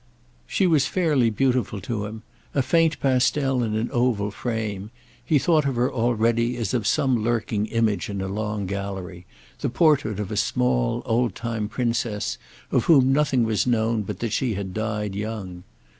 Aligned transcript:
She 0.47 0.65
was 0.65 0.87
fairly 0.87 1.29
beautiful 1.29 1.79
to 1.81 2.07
him—a 2.07 2.63
faint 2.63 2.99
pastel 2.99 3.61
in 3.61 3.75
an 3.75 3.91
oval 3.91 4.31
frame: 4.31 4.89
he 5.23 5.37
thought 5.37 5.67
of 5.67 5.75
her 5.75 5.93
already 5.93 6.57
as 6.57 6.73
of 6.73 6.87
some 6.87 7.23
lurking 7.23 7.67
image 7.67 8.09
in 8.09 8.19
a 8.19 8.27
long 8.27 8.65
gallery, 8.65 9.27
the 9.59 9.69
portrait 9.69 10.19
of 10.19 10.31
a 10.31 10.37
small 10.37 11.03
old 11.05 11.35
time 11.35 11.69
princess 11.69 12.39
of 12.71 12.85
whom 12.85 13.13
nothing 13.13 13.43
was 13.43 13.67
known 13.67 14.01
but 14.01 14.17
that 14.21 14.33
she 14.33 14.55
had 14.55 14.73
died 14.73 15.13
young. 15.15 15.63